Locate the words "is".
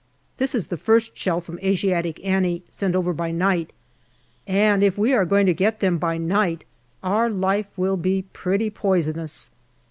0.55-0.65